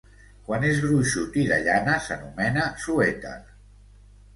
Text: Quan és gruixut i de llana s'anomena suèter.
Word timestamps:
Quan 0.47 0.65
és 0.69 0.79
gruixut 0.85 1.39
i 1.43 1.45
de 1.53 1.61
llana 1.67 2.01
s'anomena 2.09 2.67
suèter. 2.89 3.41